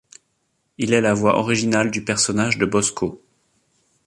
[0.79, 3.21] Il est la voix originale du personnage de Bosko.